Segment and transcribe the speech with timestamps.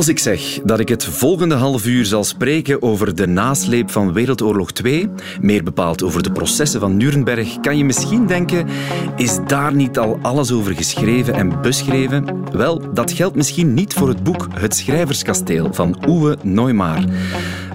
[0.00, 4.12] Als ik zeg dat ik het volgende half uur zal spreken over de nasleep van
[4.12, 5.08] Wereldoorlog 2,
[5.40, 8.68] meer bepaald over de processen van Nuremberg, kan je misschien denken:
[9.16, 12.24] is daar niet al alles over geschreven en beschreven?
[12.52, 17.04] Wel, dat geldt misschien niet voor het boek Het Schrijverskasteel van Uwe Neumar.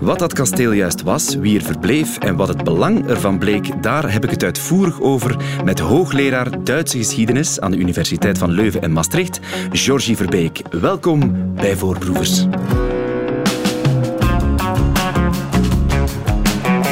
[0.01, 4.11] Wat dat kasteel juist was, wie er verbleef en wat het belang ervan bleek, daar
[4.11, 8.91] heb ik het uitvoerig over met hoogleraar Duitse geschiedenis aan de Universiteit van Leuven en
[8.91, 9.39] Maastricht,
[9.71, 10.61] Georgie Verbeek.
[10.69, 11.77] Welkom bij
[12.15, 12.45] Voorproevers.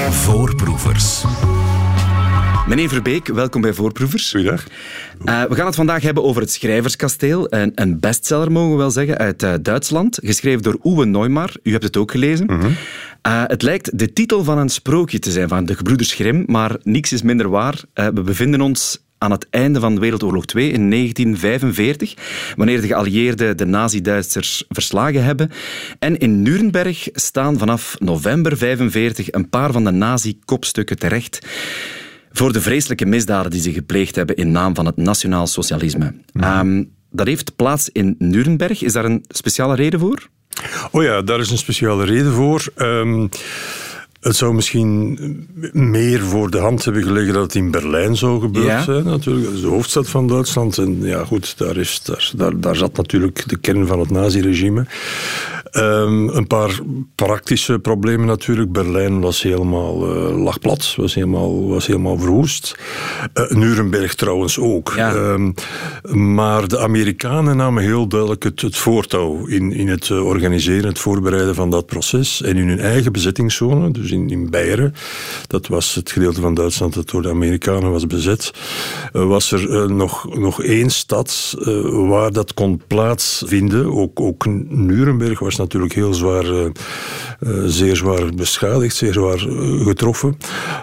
[0.10, 1.24] Voorproevers.
[2.68, 4.32] Meneer Verbeek, welkom bij Voorproevers.
[4.32, 4.64] Goeiedag.
[5.26, 7.54] Uh, we gaan het vandaag hebben over het Schrijverskasteel.
[7.54, 10.20] Een, een bestseller, mogen we wel zeggen, uit uh, Duitsland.
[10.24, 11.56] Geschreven door Uwe Neumar.
[11.64, 12.46] U hebt het ook gelezen.
[12.46, 12.66] Mhm.
[12.66, 12.72] Uh,
[13.48, 17.14] het lijkt de titel van een sprookje te zijn van de gebroeders Grimm, maar niks
[17.14, 17.82] is minder waar.
[17.94, 22.14] we bevinden ons aan het einde van Wereldoorlog 2 in 1945,
[22.56, 25.52] wanneer de geallieerden de nazi-Duitsers verslagen hebben.
[26.00, 31.40] En in Nuremberg staan vanaf november 45 een paar van de nazi-kopstukken terecht
[32.32, 36.14] voor de vreselijke misdaden die ze gepleegd hebben in naam van het nationaal socialisme.
[36.34, 38.84] Um, dat heeft plaats in Nuremberg.
[38.84, 40.30] Is daar een speciale reden voor?
[40.92, 42.66] Oh ja, daar is een speciale reden voor.
[42.76, 43.30] Um,
[44.24, 45.20] het zou misschien
[45.72, 48.84] meer voor de hand hebben gelegen dat het in Berlijn zou gebeurd ja.
[48.84, 49.46] zijn, natuurlijk.
[49.46, 50.78] Dat is de hoofdstad van Duitsland.
[50.78, 54.86] En ja, goed, daar, is, daar, daar, daar zat natuurlijk de kern van het naziregime.
[55.78, 56.80] Um, een paar
[57.16, 58.72] praktische problemen natuurlijk.
[58.72, 62.78] Berlijn was helemaal uh, lag plat, was helemaal, was helemaal verwoest.
[63.34, 64.94] Uh, Nuremberg trouwens ook.
[64.96, 65.14] Ja.
[65.14, 65.54] Um,
[66.12, 71.00] maar de Amerikanen namen heel duidelijk het, het voortouw in, in het uh, organiseren, het
[71.00, 72.42] voorbereiden van dat proces.
[72.42, 74.94] En in hun eigen bezettingszone, dus in, in Beieren,
[75.48, 78.54] dat was het gedeelte van Duitsland dat door de Amerikanen was bezet,
[79.12, 81.56] was er nog, nog één stad
[81.92, 83.94] waar dat kon plaatsvinden.
[83.94, 86.72] Ook, ook Nuremberg was natuurlijk heel zwaar,
[87.66, 89.40] zeer zwaar beschadigd, zeer zwaar
[89.84, 90.38] getroffen.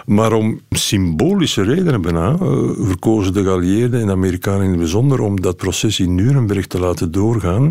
[0.05, 2.37] Maar om symbolische redenen bijna
[2.77, 6.79] verkozen de geallieerden en de Amerikanen in het bijzonder om dat proces in Nuremberg te
[6.79, 7.67] laten doorgaan.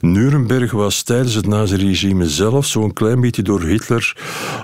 [0.00, 4.16] Nuremberg was tijdens het naziregime zelf zo'n klein beetje door Hitler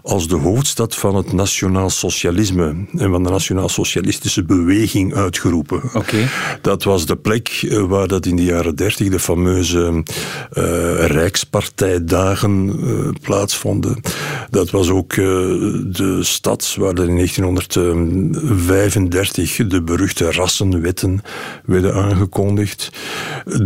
[0.03, 5.83] als de hoofdstad van het nationaal socialisme en van de nationaal-socialistische beweging uitgeroepen.
[5.95, 6.29] Okay.
[6.63, 10.03] Dat was de plek waar dat in de jaren dertig de fameuze
[11.07, 14.01] Rijkspartijdagen uh, plaatsvonden.
[14.51, 15.27] Dat was ook uh,
[15.87, 21.23] de stad waar in 1935 de beruchte rassenwetten
[21.65, 22.93] werden aangekondigd.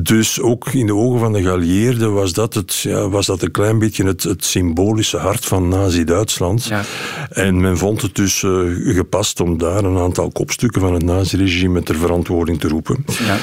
[0.03, 3.50] Dus ook in de ogen van de geallieerden was dat, het, ja, was dat een
[3.50, 6.56] klein beetje het, het symbolische hart van Nazi-Duitsland.
[6.65, 6.83] Ja.
[7.31, 11.83] En men vond het dus uh, gepast om daar een aantal kopstukken van het naziregime
[11.83, 13.05] ter verantwoording te roepen.
[13.27, 13.37] Ja.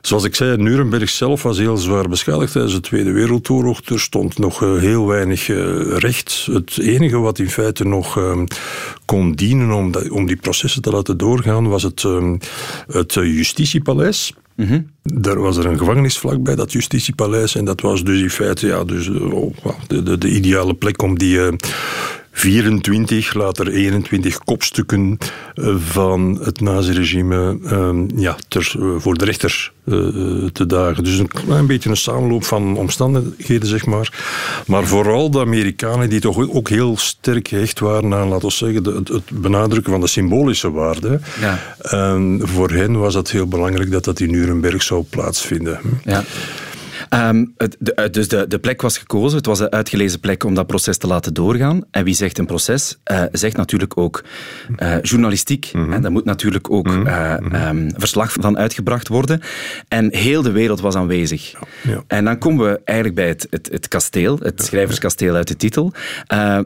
[0.00, 3.80] Zoals ik zei, Nuremberg zelf was heel zwaar beschadigd tijdens de Tweede Wereldoorlog.
[3.84, 6.48] Er stond nog uh, heel weinig uh, recht.
[6.52, 8.18] Het enige wat in feite nog
[9.04, 9.72] kon dienen
[10.10, 12.04] om, die processen te laten doorgaan, was het,
[12.86, 14.34] het justitiepaleis.
[14.60, 14.90] Mm -hmm.
[15.02, 17.54] Daar was er een gevangenis vlakbij, dat justitiepaleis.
[17.54, 19.54] En dat was dus in feite ja, dus, oh,
[19.86, 21.38] de, de, de, ideale plek om die
[22.32, 25.18] 24, later 21 kopstukken
[25.78, 31.04] van het naziregime uh, ja, ter, uh, voor de rechter uh, te dagen.
[31.04, 34.12] Dus een klein beetje een samenloop van omstandigheden, zeg maar.
[34.66, 38.84] Maar vooral de Amerikanen die toch ook heel sterk gehecht waren aan, laten we zeggen,
[38.84, 41.20] het, het, benadrukken van de symbolische waarde.
[41.40, 41.58] Ja.
[42.38, 45.80] voor hen was het heel belangrijk dat dat in Nuremberg zou plaatsvinden.
[46.04, 46.24] Ja.
[47.14, 49.36] Um, het, de, dus de, de, plek was gekozen.
[49.36, 51.84] Het was een uitgelezen plek om dat proces te laten doorgaan.
[51.90, 54.24] En wie zegt een proces, uh, zegt natuurlijk ook
[54.78, 55.68] uh, journalistiek.
[55.72, 55.78] Mhm.
[55.78, 55.92] Mm -hmm.
[55.94, 57.06] En daar moet natuurlijk ook Mhm.
[57.06, 59.40] uh, um, verslag van uitgebracht worden.
[59.88, 61.50] En heel de wereld was aanwezig.
[61.50, 61.58] Ja.
[61.82, 62.02] Ja.
[62.06, 65.92] En dan komen we eigenlijk bij het, het, het kasteel, het schrijverskasteel uit de titel.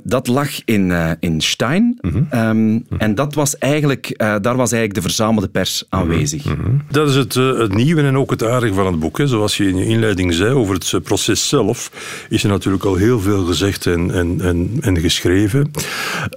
[0.03, 1.99] Dat lag in, in Stein.
[2.01, 2.49] Mhm.
[2.49, 6.45] Um, en dat was eigenlijk, daar was eigenlijk de verzamelde pers aanwezig.
[6.45, 6.71] Mhm.
[6.91, 9.19] Dat is het, het nieuwe en ook het aardige van het boek.
[9.19, 9.27] Hè.
[9.27, 11.91] Zoals je in je inleiding over het proces zelf,
[12.29, 15.71] is er natuurlijk al heel veel gezegd en, en, en, en geschreven.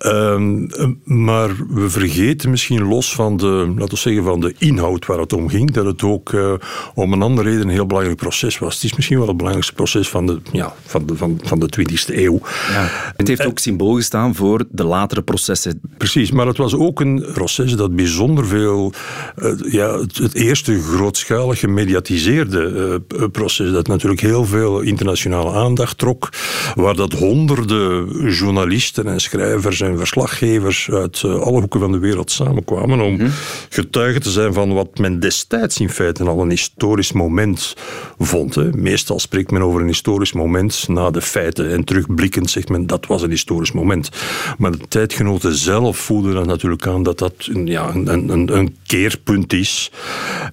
[0.06, 0.70] Um,
[1.04, 5.34] maar we vergeten misschien los van de, laten we zeggen, van de inhoud waar het
[5.34, 6.54] om ging, dat het ook uh,
[6.94, 8.76] om een andere reden een heel belangrijk proces was.
[8.76, 11.70] Het is misschien wel het belangrijkste proces van de, ja, van de, van, van de
[11.80, 12.40] 20e eeuw.
[12.70, 12.90] Ja.
[13.18, 15.82] Het heeft ook symbool gestaan voor de latere processen.
[15.98, 18.94] Precies, maar het was ook een proces dat bijzonder veel,
[19.38, 25.52] uh, ja, het, het, eerste grootschalig gemediatiseerde uh, proces dat dat natuurlijk heel veel internationale
[25.52, 26.30] aandacht trok,
[26.76, 32.32] waar dat honderden journalisten en schrijvers en verslaggevers uit eh, alle hoeken van de wereld
[32.32, 33.36] samenkwamen om mm
[33.70, 37.76] getuige te zijn van wat men destijds in feite al een historisch moment
[38.18, 38.56] vond.
[38.56, 38.70] Hè.
[38.76, 43.06] Meestal spreekt men over een historisch moment na de feiten en terugblikkend zegt men dat
[43.06, 44.10] was een historisch moment.
[44.58, 47.34] Maar de tijdgenoten zelf voelden dan natuurlijk aan dat dat
[47.66, 49.92] ja, een, een, een keerpunt is.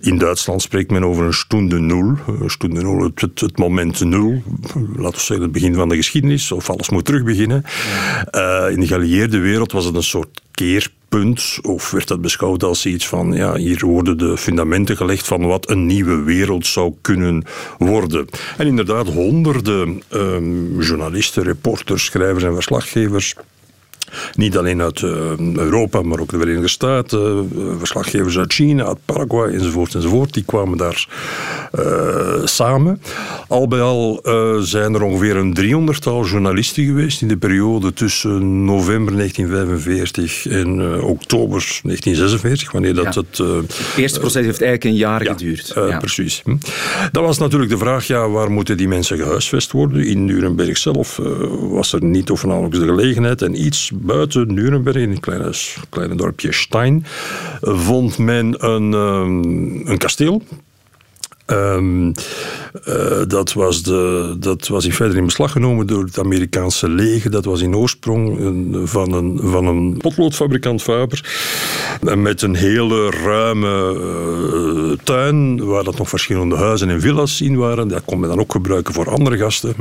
[0.00, 2.16] In Duitsland spreekt men over een stunde nul.
[2.46, 4.42] Stunde nul, het, het, moment nul.
[4.96, 7.64] Laten we zeggen het begin van de geschiedenis, of alles moet terugbeginnen.
[8.30, 12.86] Uh, in de geallieerde wereld was het een soort keerpunt, of werd dat beschouwd als
[12.86, 17.44] iets van, ja, hier worden de fundamenten gelegd van wat een nieuwe wereld zou kunnen
[17.78, 18.28] worden.
[18.56, 23.34] En inderdaad, honderden um, journalisten, reporters, schrijvers en verslaggevers
[24.34, 25.10] niet alleen uit uh,
[25.54, 30.34] Europa, maar ook de Verenigde Staten, uh, verslaggevers uit China, uit Paraguay enzovoort enzovoort.
[30.34, 31.08] Die kwamen daar
[31.78, 33.02] uh, samen.
[33.48, 34.20] Al bij al
[34.60, 41.80] zijn er ongeveer een driehonderdtal journalisten geweest in de periode tussen november 1945 en oktober
[41.82, 43.38] 1946, wanneer dat het...
[43.38, 45.72] het eerste proces heeft eigenlijk een jaar geduurd.
[45.74, 45.98] Ja.
[45.98, 46.40] Precies.
[46.44, 46.56] Hm.
[47.12, 50.06] Dan was natuurlijk de vraag, ja, waar moeten die mensen gehuisvest worden?
[50.06, 51.20] In Nuremberg zelf
[51.60, 55.52] was er niet of nauwelijks de gelegenheid en iets buiten Nuremberg, in een kleine,
[55.88, 57.04] kleine dorpje Stein,
[57.60, 60.42] vond men een, um, een kasteel
[61.46, 62.12] Um,
[62.88, 67.30] uh, dat, was de, dat was in feite in beslag genomen door het Amerikaanse leger.
[67.30, 68.38] Dat was in oorsprong
[68.84, 71.24] van, een, van een potloodfabrikant Faber.
[72.16, 77.88] Met een hele ruime uh, tuin, waar dat nog verschillende huizen en villa's in waren.
[77.88, 79.74] Dat kon men dan ook gebruiken voor andere gasten.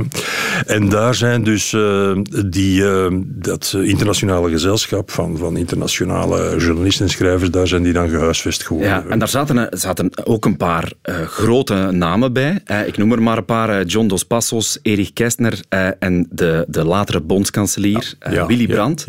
[0.66, 2.12] En daar zijn dus uh,
[2.46, 2.84] die,
[3.24, 8.90] dat internationale gezelschap van, van internationale journalisten en schrijvers, daar zijn die dan gehuisvest geworden.
[8.90, 10.92] Ja, en daar zaten, zaten ook een paar
[11.26, 12.60] grote grote namen bij.
[12.64, 13.68] Eh, ik noem er maar een paar.
[13.68, 18.14] Eh, John Dos Passos, Erich Kästner eh, en de, de latere bondskanselier
[18.46, 19.06] Willy Brandt.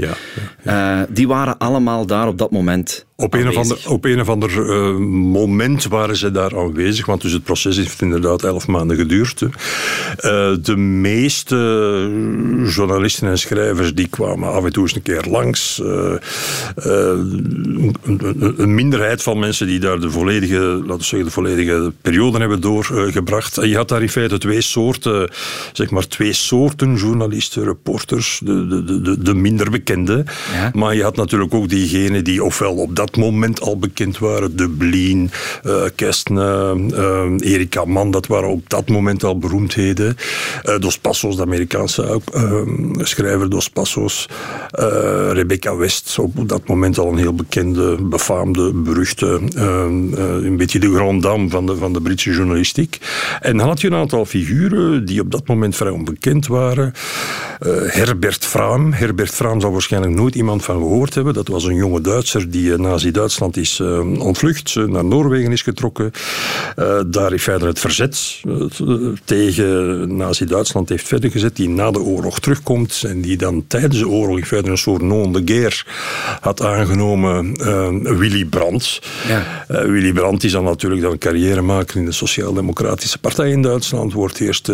[1.10, 4.52] die waren allemaal daar op dat moment op een, of ander, op een of ander
[4.52, 4.98] uh,
[5.32, 9.42] moment waren ze daar aanwezig, want dus het proces heeft inderdaad elf maanden geduurd.
[9.42, 9.50] Uh,
[10.62, 11.56] de meeste
[12.66, 15.80] journalisten en schrijvers die kwamen af en toe eens een keer langs.
[15.84, 16.14] Uh,
[16.76, 17.96] een,
[18.58, 22.62] een, minderheid van mensen die daar de volledige, laten we zeggen, de volledige periode hebben
[22.62, 23.58] doorgebracht.
[23.58, 25.30] En je had daar in feite twee soorten,
[25.74, 30.24] zeg maar twee soorten journalisten, reporters, de, de, de, de minder bekende.
[30.54, 30.72] Ja.
[30.74, 34.56] Maar je had natuurlijk ook diegenen die ofwel op dat dat moment al bekend waren.
[34.56, 35.32] Dublin,
[35.66, 40.18] uh, Kestner, uh, Erika Mann, dat waren op dat moment al beroemdheden.
[40.64, 42.22] Uh, Dos Passos, de Amerikaanse
[42.98, 44.30] schrijver Dos Passos.
[45.32, 51.22] Rebecca West, op dat moment al een heel bekende, befaamde, beruchte, een beetje de grand
[51.22, 53.00] dame van de, van de Britse journalistiek.
[53.42, 56.94] En dan had je een aantal figuren die op dat moment vrij onbekend waren.
[57.88, 58.94] Herbert Fraam.
[58.94, 61.34] Herbert Fraam zal waarschijnlijk nooit iemand van gehoord hebben.
[61.34, 66.12] Dat was een jonge Duitser die na Nazi-Duitsland is uh, ontvlucht, naar Noorwegen is getrokken.
[66.76, 68.42] Uh, daar heeft verder het verzet
[69.24, 74.08] tegen Nazi-Duitsland heeft verder gezet, die na de oorlog terugkomt en die dan tijdens de
[74.08, 75.84] oorlog feite een soort non de guerre
[76.40, 77.54] had aangenomen,
[78.18, 79.02] Willy Brandt.
[79.28, 79.66] Ja.
[79.68, 84.40] Willy Brandt is dan natuurlijk dan carrière maken in de Sociaal-Democratische Partij in Duitsland, wordt
[84.40, 84.72] eerst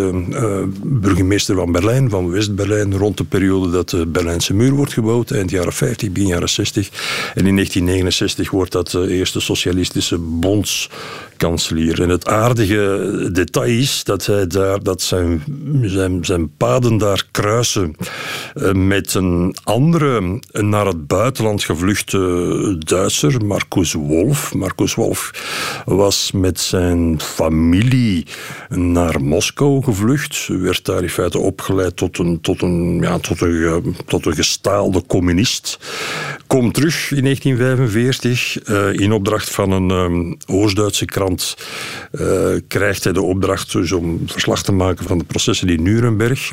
[0.83, 5.50] burgemeester van Berlijn, van West-Berlijn, rond de periode dat de Berlijnse muur wordt gebouwd, eind
[5.50, 6.89] jaren 50, begin jaren 60.
[7.33, 8.10] En in 1969
[8.49, 12.01] wordt dat de eerste socialistische bondskanselier.
[12.01, 15.43] En het aardige detail is dat, hij daar, dat zijn,
[15.81, 17.95] zijn, zijn paden daar kruisen
[18.53, 24.53] eh, met een andere naar het buitenland gevluchte Duitser, Marcus Wolf.
[24.53, 25.31] Marcus Wolf
[25.85, 28.25] was met zijn familie
[28.69, 33.95] naar Moskou gevlucht, werd daar in feite opgeleid tot een, tot een, ja, tot een,
[34.06, 35.80] tot een gestaalde communist.
[36.51, 41.57] Komt terug in 1945 uh, in opdracht van een um, Oost-Duitse krant
[42.11, 46.51] uh, krijgt hij de opdracht dus om verslag te maken van de processen in Nuremberg.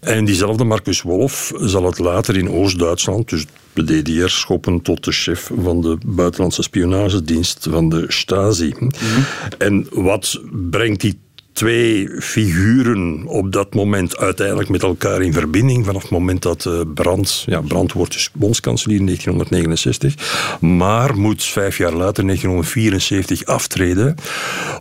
[0.00, 5.12] En diezelfde Marcus Wolf zal het later in Oost-Duitsland, dus de DDR, schoppen tot de
[5.12, 8.74] chef van de buitenlandse spionagedienst van de Stasi.
[8.78, 9.24] Mm -hmm.
[9.58, 11.18] En wat brengt die
[11.56, 15.84] twee figuren op dat moment uiteindelijk met elkaar in verbinding.
[15.84, 21.44] Vanaf het moment dat uh, Brandt, ja, Brandt wordt dus bondskanselier in 1969, maar moet
[21.44, 24.14] vijf jaar later, 1974, aftreden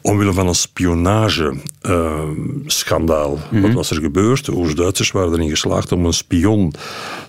[0.01, 3.34] omwille van een spionageschandaal.
[3.34, 3.62] Uh, mm -hmm.
[3.62, 4.46] Wat was er gebeurd?
[4.46, 6.74] De Oost-Duitsers waren erin geslaagd om een spion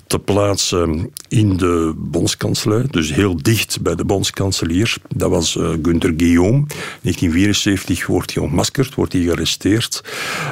[0.06, 4.96] te plaatsen in de bondskanselij, dus heel dicht bij de bondskanselier.
[5.08, 6.64] Dat was uh, Gunther Guillaume.
[6.66, 10.04] 1974 wordt hij ontmaskerd, wordt hij gearresteerd.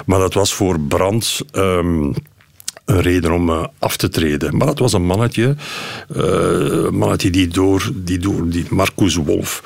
[0.06, 1.40] Maar dat was voor brand.
[1.52, 2.14] Um,
[2.84, 4.56] een reden om uh, af te treden.
[4.56, 5.56] Maar dat was een mannetje,
[6.16, 6.24] uh,
[6.84, 9.62] een mannetje die door, die door die Marcus Wolf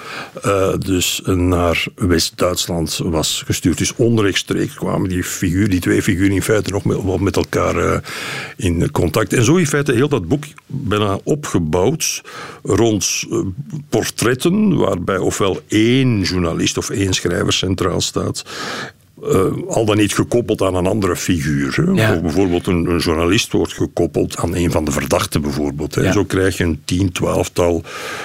[0.47, 3.79] uh, dus naar West-Duitsland was gestuurd.
[3.79, 8.03] Dus onrechtstreeks kwamen die, figuur, die twee figuren in feite nog met, met elkaar
[8.57, 9.33] in contact.
[9.33, 12.23] En zo in feite heel dat boek bijna opgebouwd
[12.63, 13.25] rond
[13.89, 18.45] portretten, waarbij ofwel één journalist of één schrijver centraal staat
[19.23, 21.95] uh, al dan niet gekoppeld aan een andere figuur.
[21.95, 22.21] Ja.
[22.21, 25.41] Bijvoorbeeld een, een, journalist wordt gekoppeld aan een van de verdachten.
[25.41, 26.13] Bijvoorbeeld, ja.
[26.13, 27.83] Zo krijg je een tien, twaalftal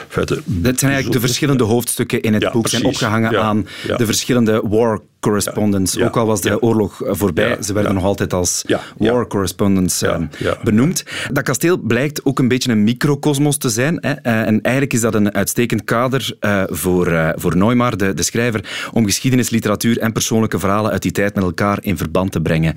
[0.07, 0.41] feiten.
[0.45, 2.67] Dat zijn eigenlijk de verschillende hoofdstukken in het boek.
[2.67, 5.99] zijn opgehangen aan de verschillende war correspondents.
[5.99, 8.63] Ook al was de oorlog voorbij, ze werden nog altijd als
[8.97, 10.17] war correspondents eh,
[10.63, 11.03] benoemd.
[11.31, 13.97] Dat kasteel blijkt ook een beetje een microcosmos te zijn.
[14.01, 14.11] Hè.
[14.11, 18.23] Eh, en eigenlijk is dat een uitstekend kader uh, voor, uh, voor Neumar, de, de
[18.23, 22.41] schrijver, om geschiedenis, literatuur en persoonlijke verhalen uit die tijd met elkaar in verband te
[22.41, 22.73] brengen.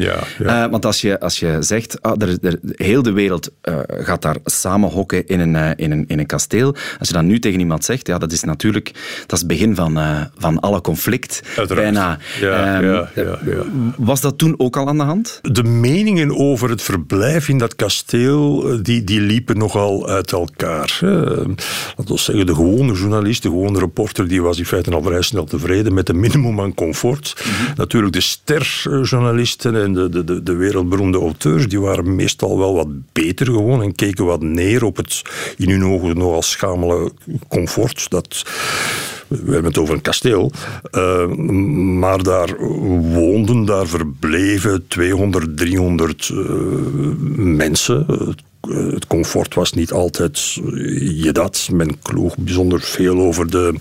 [0.70, 3.50] want als je, als je zegt, ah, er, er, heel de wereld
[3.88, 6.74] gaat daar samen hokken in een, in, een, in een kasteel.
[6.98, 8.92] Als je dan nu tegen iemand zegt, ja, dat is natuurlijk
[9.26, 9.98] dat is het begin van,
[10.38, 11.42] van alle conflict.
[11.68, 12.18] Bijna.
[12.40, 13.62] Ja, um, ja, ja, ja,
[13.96, 15.38] Was dat toen ook al aan de hand?
[15.42, 20.98] De meningen over het verblijf in dat kasteel eh, die, die liepen nogal uit elkaar.
[21.00, 25.22] Laten we zeggen, de gewone journalist, de gewone reporter, die was in feite al vrij
[25.22, 27.34] snel tevreden met een minimum aan comfort.
[27.38, 27.72] Mhm.
[27.76, 33.46] Natuurlijk de sterjournalisten en de, de, de, wereldberoemde auteurs, die waren meestal wel wat beter
[33.46, 35.22] gewoon en keken wat neer op het
[35.56, 37.12] in hun ogen nogal schamele
[37.48, 38.10] comfort.
[38.10, 38.44] Dat
[39.28, 40.52] we hebben het over een kasteel,
[40.92, 41.26] uh,
[41.98, 42.56] maar daar
[43.12, 46.38] woonden, daar verbleven 200, 300 uh,
[47.36, 48.06] mensen.
[48.70, 50.54] Het comfort was niet altijd
[51.22, 51.68] je dat.
[51.72, 53.74] Men kloog bijzonder veel over de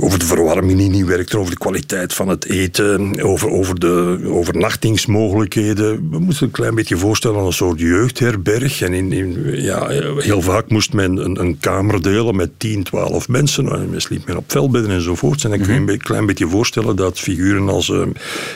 [0.00, 4.20] over de verwarming die niet werkt, over de kwaliteit van het eten, over, over de
[4.26, 6.10] overnachtingsmogelijkheden.
[6.10, 8.80] We moeten een klein beetje voorstellen aan een soort jeugdherberg.
[8.80, 9.88] En in, ja,
[10.18, 13.72] heel vaak moest men een, een, kamer delen met 10, 12 mensen.
[13.72, 15.44] En men sliep men op veldbedden enzovoort.
[15.44, 18.02] En dan kun je een klein beetje voorstellen dat figuren als, uh,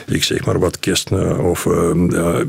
[0.07, 2.39] ik zeg maar wat, Kerstne of uh,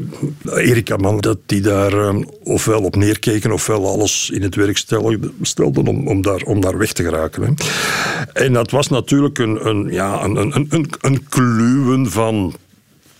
[0.44, 4.76] Erika Man, dat die daar uh, ofwel op neerkeken ofwel alles in het werk
[5.42, 7.42] stelden om, om, daar, om daar weg te geraken.
[7.42, 7.52] Hè.
[8.32, 12.54] En dat was natuurlijk een, een, ja, een, een, een, een kluwen van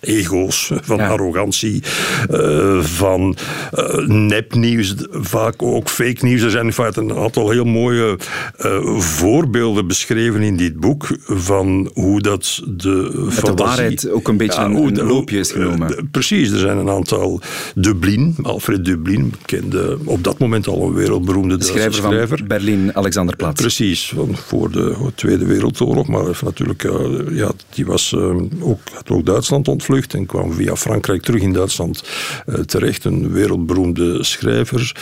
[0.04, 1.82] ego's, van arrogantie,
[2.30, 3.36] uh, van
[3.74, 6.42] uh, nepnieuws, vaak ook fake nieuws.
[6.42, 8.18] Er zijn in feite een aantal heel mooie
[8.58, 13.56] uh, voorbeelden beschreven in dit boek van hoe dat de fantasie...
[13.56, 16.08] de waarheid ook een beetje ja, een, een, loopje is genomen.
[16.10, 17.40] precies, er zijn een aantal...
[17.74, 22.38] Dublin, Alfred Dublin, bekende, op dat moment al een wereldberoemde de schrijver, schrijver.
[22.38, 23.60] van Berlin, Alexanderplatz.
[23.60, 26.82] Precies, van voor de Tweede Wereldoorlog, maar natuurlijk,
[27.30, 28.14] ja, die was
[28.60, 32.04] ook, had ook Duitsland ontvlucht en kwam via Frankrijk terug in Duitsland
[32.46, 33.04] uh, terecht.
[33.04, 34.96] Een wereldberoemde schrijver.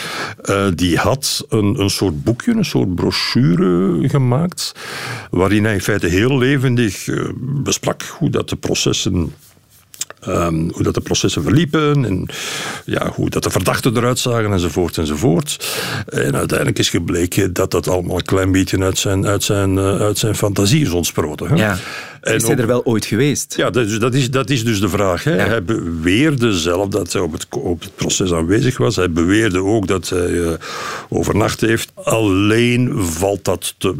[0.44, 4.74] Uh, die had een, een soort boekje, een soort brochure gemaakt,
[5.30, 9.32] waarin hij in feite heel levendig uh, besprak hoe dat de processen
[10.28, 12.26] Um, hoe dat de processen verliepen en
[12.84, 15.76] ja, hoe dat de verdachten eruit zagen enzovoort enzovoort.
[16.06, 20.18] En uiteindelijk is gebleken dat dat allemaal een klein beetje uit zijn, uit zijn, uit
[20.18, 21.48] zijn fantasie is ontsproten.
[21.48, 21.54] Hè?
[21.54, 21.78] Ja.
[22.22, 23.54] En is hij er wel ooit geweest?
[23.56, 25.24] Ja, dat is, dat is, dat is dus de vraag.
[25.24, 25.32] Hè.
[25.32, 28.96] Hij beweerde zelf dat hij op het, op het proces aanwezig was.
[28.96, 30.50] Hij beweerde ook dat hij uh,
[31.08, 31.92] overnacht heeft.
[31.94, 33.94] Alleen valt dat te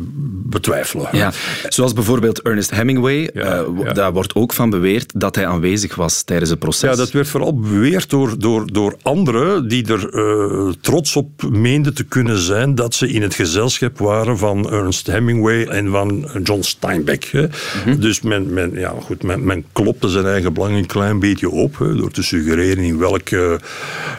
[0.45, 1.09] betwijfelen.
[1.13, 1.33] Ja.
[1.69, 3.31] Zoals bijvoorbeeld Ernest Hemingway.
[3.35, 6.91] Ja, uh, Daar wordt ook van beweerd dat hij aanwezig was tijdens het proces.
[6.91, 11.95] Ja, dat werd vooral beweerd door, door, door anderen die er uh, trots op meenden
[11.95, 16.63] te kunnen zijn dat ze in het gezelschap waren van Ernest Hemingway en van John
[16.63, 17.25] Steinbeck.
[17.25, 17.43] Hè.
[17.43, 17.49] Mm
[17.85, 18.01] -hmm.
[18.01, 21.79] Dus men, men, ja, goed, men, men klopte zijn eigen belang een klein beetje op
[21.79, 23.55] hè, door te suggereren in welk uh,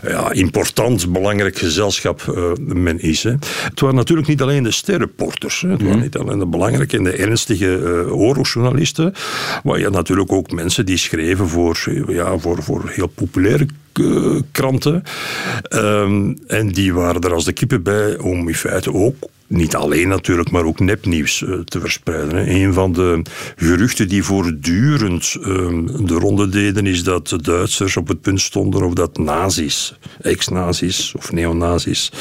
[0.08, 3.24] ja, important, belangrijk gezelschap uh, men is.
[3.24, 3.32] Hè.
[3.70, 5.62] Het waren natuurlijk niet alleen de sterreporters.
[5.62, 5.70] Hè.
[5.70, 6.04] Het waren mhm.
[6.04, 9.14] niet alleen de belangrijke en de ernstige uh, oorlogsjournalisten.
[9.64, 13.66] Maar ja, natuurlijk ook mensen die schreven voor, ja, voor, voor heel populaire
[14.52, 15.04] kranten.
[15.70, 19.16] Um, en die waren er als de kippen bij om in feite ook
[19.48, 22.50] niet alleen natuurlijk, maar ook nepnieuws uh, te verspreiden.
[22.50, 23.22] Een van de
[23.56, 25.46] geruchten die voortdurend uh,
[26.06, 31.14] de ronde deden, is dat de Duitsers op het punt stonden of dat nazi's, ex-nazi's
[31.18, 32.12] of neonazis,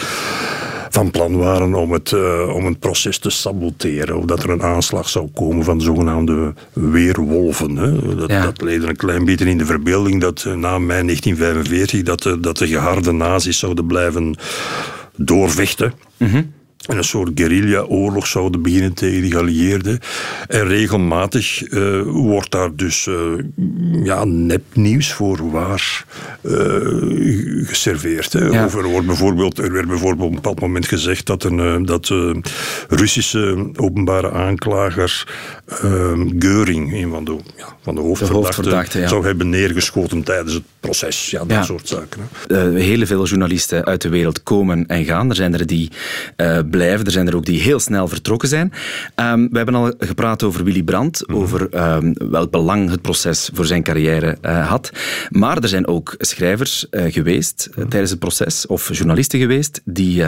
[0.93, 2.13] van plan waren om het,
[2.55, 4.17] om het proces te saboteren.
[4.17, 7.77] Of dat er een aanslag zou komen van de zogenaamde weerwolven.
[7.77, 8.17] Hè.
[8.17, 12.41] Dat, dat leidde een klein beetje in de verbeelding dat na mei 1945 dat de,
[12.41, 14.37] dat de geharde nazi's zouden blijven
[15.17, 15.93] doorvechten.
[16.17, 16.53] Mm
[16.87, 19.99] en een soort guerrilla-oorlog zouden beginnen tegen de geallieerden.
[20.49, 23.17] En regelmatig uh, wordt daar dus uh,
[24.05, 26.05] ja, nepnieuws voor waar
[26.43, 26.57] uh,
[27.67, 28.33] geserveerd.
[28.33, 28.47] Hè.
[28.47, 28.65] Ja.
[28.65, 32.11] Over, wordt bijvoorbeeld, er werd bijvoorbeeld op een bepaald moment gezegd dat een dat,
[32.89, 35.27] Russische openbare aanklager
[36.39, 41.31] Geuring, een van de, ja, van de hoofdverdachten, zou hebben neergeschoten tijdens het proces.
[41.31, 42.29] Ja, dat soort zaken.
[42.47, 42.71] Hè.
[42.71, 45.29] hele veel journalisten uit de wereld komen en gaan.
[45.29, 45.91] Er zijn er die
[46.73, 47.05] blijven.
[47.05, 48.73] Er zijn er ook die heel snel vertrokken zijn.
[49.17, 51.37] Um, we hebben al gepraat over Willy Brandt, mhm.
[51.37, 54.91] over um, welk belang het proces voor zijn carrière uh, had.
[55.31, 60.25] Maar er zijn ook schrijvers uh, geweest uh, tijdens het proces, of journalisten geweest, die,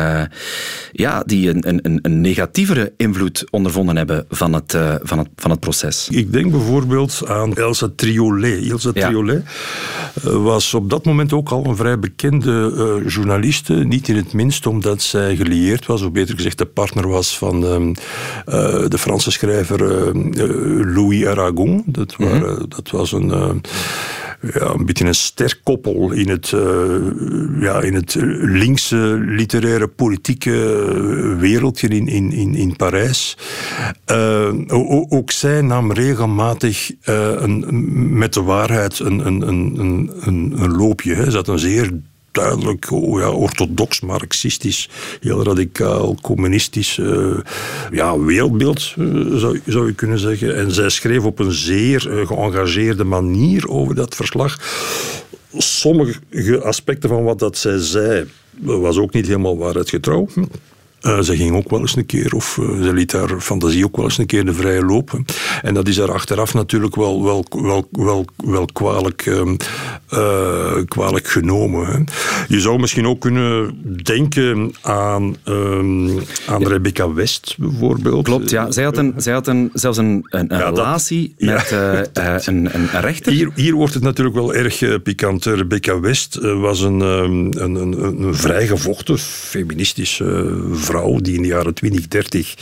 [0.92, 5.60] ja, die een, een, een, negatievere invloed ondervonden hebben van het, van het, van het
[5.60, 6.08] proces.
[6.10, 8.70] Ik denk bijvoorbeeld aan Elsa Triolet.
[8.70, 9.06] Elsa ja.
[9.06, 9.44] Triolet
[10.22, 15.02] was op dat moment ook al een vrij bekende journaliste, niet in het minst omdat
[15.02, 20.94] zij gelieerd was, of beter gezegd de partner was van uh, de Franse schrijver uh,
[20.94, 21.82] Louis Aragon.
[21.86, 22.64] Dat, mm -hmm.
[22.68, 23.62] dat was een
[24.52, 26.48] ja, een beetje een sterk koppel in het,
[27.60, 30.50] ja, in het linkse literaire politieke
[31.38, 33.36] wereldje in, in, in, in Parijs.
[35.08, 37.64] Ook zij nam regelmatig een,
[38.18, 41.14] met de waarheid een, een, een, een, een loopje.
[41.14, 41.30] Hè.
[41.30, 41.90] Ze had een zeer
[42.34, 44.88] duidelijk oh ja, orthodox, marxistisch,
[45.20, 47.38] heel radicaal, communistisch uh,
[47.90, 50.56] ja, wereldbeeld, uh, zou, zou je kunnen zeggen.
[50.56, 54.58] En zij schreef op een zeer uh, geëngageerde manier over dat verslag.
[55.56, 58.26] Sommige aspecten van wat dat zij zei,
[58.60, 60.28] was ook niet helemaal waarheidsgetrouw.
[61.06, 63.96] Uh, ze ging ook wel eens een keer, of uh, ze liet haar fantasie ook
[63.96, 65.20] wel eens een keer de vrije loop.
[65.62, 71.86] En dat is haar achteraf natuurlijk wel, wel, wel, wel, wel kwalijk, uh, kwalijk genomen.
[71.86, 71.98] Hè.
[72.48, 76.08] Je zou misschien ook kunnen denken aan, um,
[76.46, 76.68] aan ja.
[76.68, 78.24] Rebecca West bijvoorbeeld.
[78.24, 78.70] Klopt, ja.
[78.70, 81.68] Zij had, een, zij had een, zelfs een, een, een ja, relatie dat, met
[82.12, 82.40] ja.
[82.44, 83.32] een, een, rechter.
[83.32, 85.44] Hier, hier wordt het natuurlijk wel erg pikant.
[85.44, 91.74] Rebecca West was een, um, een, een, een vrijgevochten, feministische vrouw die in de jaren
[91.74, 92.54] 20, 30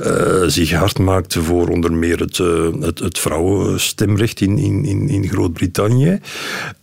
[0.00, 5.28] uh, zich hard maakte voor onder meer het, uh, het, het, vrouwenstemrecht in, in, in
[5.28, 6.20] Groot-Brittannië.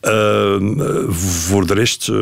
[0.02, 0.56] Uh,
[1.10, 2.20] voor de rest eh,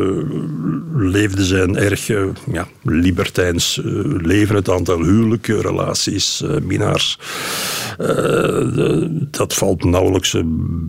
[0.94, 2.06] leefde zij een erg
[2.52, 3.80] ja, libertijns
[4.22, 4.54] leven.
[4.54, 7.18] Het aantal huwelijken, relaties, minnaars.
[9.30, 10.36] dat valt nauwelijks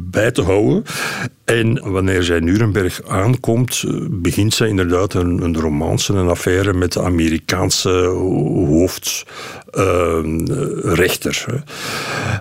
[0.09, 0.83] bij te houden.
[1.51, 7.01] En wanneer zij Nuremberg aankomt, begint zij inderdaad een, een romance, een affaire met de
[7.01, 7.89] Amerikaanse
[8.69, 11.45] hoofdrechter.
[11.49, 11.55] Uh,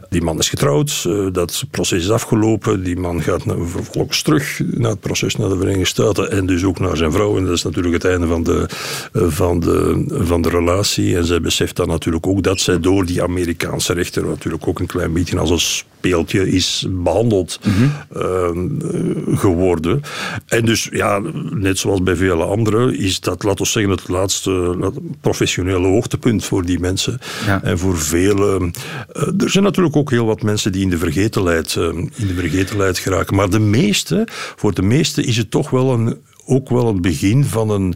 [0.08, 2.82] die man is getrouwd, uh, dat proces is afgelopen.
[2.82, 6.78] Die man gaat vervolgens terug naar het proces naar de Verenigde Staten en dus ook
[6.78, 7.36] naar zijn vrouw.
[7.36, 8.68] En dat is natuurlijk het einde van de,
[9.12, 11.16] van de, van de relatie.
[11.16, 14.86] En zij beseft dan natuurlijk ook dat zij door die Amerikaanse rechter natuurlijk ook een
[14.86, 19.36] klein beetje als een speeltje is behandeld mm -hmm.
[19.36, 20.02] geworden.
[20.46, 24.76] En dus ja, net zoals bij vele anderen is dat, laten we zeggen, het laatste
[25.20, 27.18] professionele hoogtepunt voor die mensen.
[27.62, 28.70] En voor vele.
[29.16, 32.34] Uh, er zijn natuurlijk ook heel wat mensen die in de vergetelheid, uh, in de
[32.34, 33.36] vergetelheid geraken.
[33.36, 37.44] Maar de meeste, voor de meeste is het toch wel een ook wel het begin
[37.44, 37.94] van een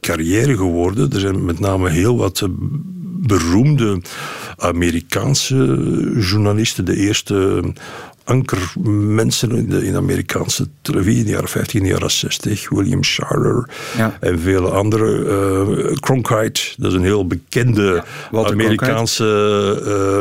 [0.00, 1.12] carrière geworden.
[1.12, 2.48] Er zijn met name heel wat eh,
[3.26, 4.00] beroemde
[4.56, 5.54] Amerikaanse
[6.18, 6.84] journalisten.
[6.84, 7.62] De eerste
[8.24, 12.68] ankermensen in de in Amerikaanse televisie in de jaren 50, in de jaren 60.
[12.68, 14.16] William Sharler ja.
[14.20, 15.02] en vele andere.
[15.24, 19.28] Uh, Cronkite, dat is een heel bekende ja, Amerikaanse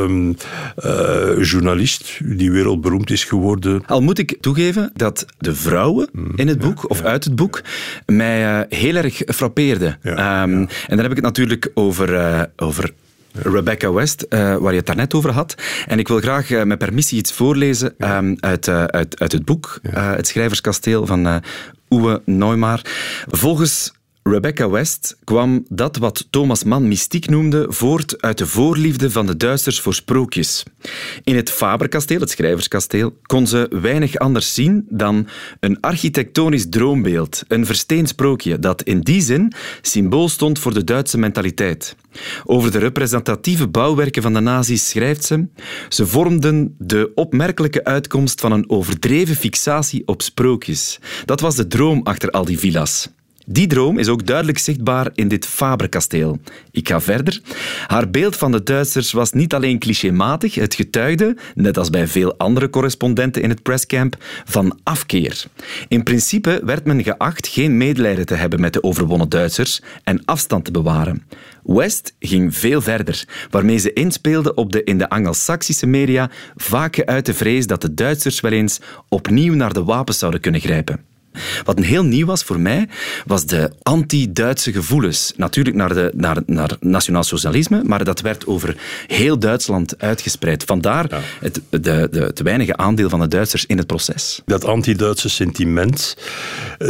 [0.10, 0.30] uh,
[0.86, 3.84] uh, journalist die wereldberoemd is geworden.
[3.86, 7.36] Al moet ik toegeven dat de vrouwen mm, in het boek, ja, of uit het
[7.36, 7.62] boek,
[8.06, 10.00] mij heel erg frappeerden.
[10.04, 12.94] Um, en dan heb ik het natuurlijk over, over
[13.34, 15.56] Rebecca West, uh, waar je het daarnet over had.
[15.88, 19.46] En ik wil graag uh, met permissie iets voorlezen um, uit, uh, uit, uit het
[19.46, 21.42] boek, Het Schrijverskasteel van
[21.90, 22.82] Uwe Neumar.
[23.28, 29.26] Volgens Rebecca West kwam dat wat Thomas Mann mystiek noemde voort uit de voorliefde van
[29.26, 30.64] de Duitsers voor sprookjes.
[31.24, 35.28] In het Faberkasteel, het schrijverskasteel, kon ze weinig anders zien dan
[35.60, 41.18] een architectonisch droombeeld, een versteend sprookje dat in die zin symbool stond voor de Duitse
[41.18, 41.96] mentaliteit.
[42.46, 45.48] Over de representatieve bouwwerken van de nazi's schrijft ze:
[45.90, 51.00] Ze vormden de opmerkelijke uitkomst van een overdreven fixatie op sprookjes.
[51.26, 53.10] Dat was de droom achter al die villa's.
[53.46, 56.40] Die droom is ook duidelijk zichtbaar in dit Faberkasteel.
[56.72, 57.42] Ik ga verder.
[57.88, 62.38] Haar beeld van de Duitsers was niet alleen clichématig, het getuigde, net als bij veel
[62.38, 65.46] andere correspondenten in het presscamp, van afkeer.
[65.88, 70.66] In principe werd men geacht geen medelijden te hebben met de overwonnen Duitsers en afstand
[70.66, 71.24] te bewaren.
[71.64, 77.34] West ging veel verder, waarmee ze inspeelde op de in de Angelsaksische media vaak geuite
[77.34, 78.80] vrees dat de Duitsers wel eens
[79.10, 81.13] opnieuw naar de wapens zouden kunnen grijpen.
[81.64, 82.88] Wat een heel nieuw was voor mij,
[83.26, 85.34] was de anti-Duitse gevoelens.
[85.36, 88.76] Natuurlijk naar, de, naar, naar nationaal socialisme, maar dat werd over
[89.08, 90.64] heel Duitsland uitgespreid.
[90.64, 94.42] Vandaar het de, de, te weinige aandeel van de Duitsers in het proces.
[94.46, 96.18] Dat anti-Duitse sentiment,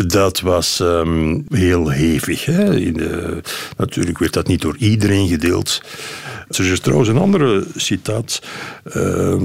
[0.07, 2.45] dat was um, heel hevig.
[2.45, 2.75] Hè?
[2.79, 3.41] In de,
[3.77, 5.81] natuurlijk werd dat niet door iedereen gedeeld.
[6.57, 8.41] Er is trouwens een andere citaat
[8.95, 9.35] uh,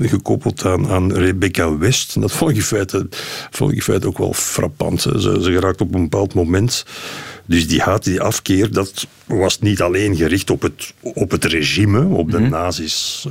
[0.00, 2.14] gekoppeld aan, aan Rebecca West.
[2.14, 3.06] En dat vond ik in feite,
[3.50, 5.02] vond ik in feite ook wel frappant.
[5.02, 6.84] Ze, ze geraakt op een bepaald moment.
[7.46, 12.04] Dus die haat, die afkeer, dat was niet alleen gericht op het, op het regime,
[12.06, 13.28] op de mm nazi's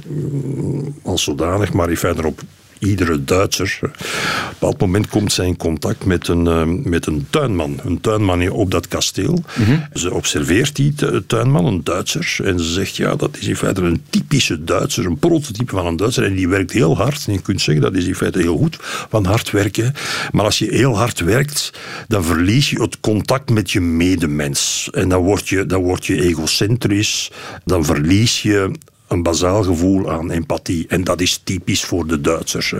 [1.03, 2.41] als zodanig, maar in feite op
[2.85, 3.79] iedere Duitser.
[3.81, 7.79] Op een bepaald moment komt zij in contact met een, uh, met een tuinman.
[7.83, 9.43] Een tuinman op dat kasteel.
[9.55, 10.93] Mm Ze observeert die
[11.27, 12.37] tuinman, een Duitser.
[12.43, 15.05] En ze zegt, ja, dat is in feite een typische Duitser.
[15.05, 16.23] Een prototype van een Duitser.
[16.23, 17.23] En die werkt heel hard.
[17.27, 18.77] En je kunt zeggen, dat is in feite heel goed
[19.09, 19.93] van hard werken.
[20.31, 21.73] Maar als je heel hard werkt,
[22.07, 24.89] dan verlies je het contact met je medemens.
[24.91, 27.31] En dan word je, dan word je egocentrisch.
[27.65, 28.71] Dan verlies je
[29.07, 30.85] een bazaal gevoel aan empathie.
[30.87, 32.73] En dat is typisch voor de Duitsers.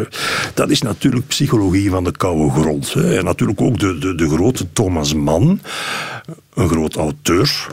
[0.54, 2.94] Dat is natuurlijk psychologie van de koude grond.
[2.94, 5.62] En natuurlijk ook de, de, de grote Thomas Mann,
[6.54, 7.68] een groot auteur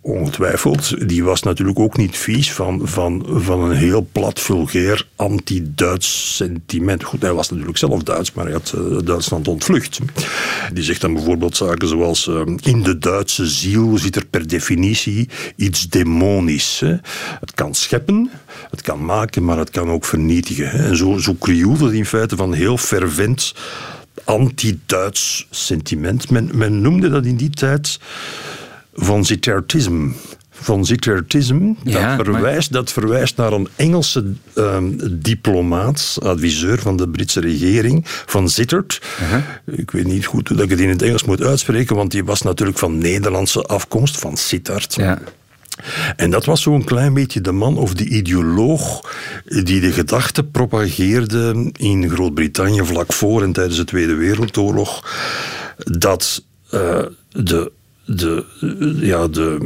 [0.00, 6.36] ongetwijfeld, die was natuurlijk ook niet vies van, van, van een heel plat, vulgair, anti-Duits
[6.36, 7.04] sentiment.
[7.04, 9.98] Goed, hij was natuurlijk zelf Duits, maar hij had uh, Duitsland ontvlucht.
[10.72, 15.28] Die zegt dan bijvoorbeeld zaken zoals uh, in de Duitse ziel zit er per definitie
[15.56, 16.82] iets demonisch.
[17.40, 18.30] Het kan scheppen,
[18.70, 20.70] het kan maken, maar het kan ook vernietigen.
[20.70, 23.54] En zo, zo het in feite van heel fervent
[24.24, 26.30] anti-Duits sentiment.
[26.30, 27.98] Men, men noemde dat in die tijd
[28.96, 30.08] van Zittertism.
[30.50, 37.40] Van Zittertism, dat, verwijst, dat verwijst naar een Engelse um, diplomaat, adviseur van de Britse
[37.40, 39.02] regering, van Zittert.
[39.64, 42.42] Ik weet niet goed hoe ik het in het Engels moet uitspreken, want die was
[42.42, 44.94] natuurlijk van Nederlandse afkomst, van Sittard.
[44.94, 45.18] Ja.
[46.16, 49.12] En dat was zo'n klein beetje de man of de ideoloog
[49.44, 55.04] die de gedachte propageerde in Groot-Brittannië vlak voor en tijdens de Tweede Wereldoorlog
[55.76, 56.98] dat uh,
[57.30, 57.72] de
[58.06, 58.44] de,
[59.00, 59.58] ja, de,